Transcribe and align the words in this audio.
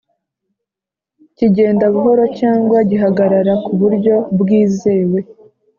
kigenda 1.37 1.85
buhoro 1.93 2.23
cyangwa 2.39 2.77
gihagarara 2.89 3.53
ku 3.63 3.71
buryo 3.79 4.15
bwizewe 4.39 5.19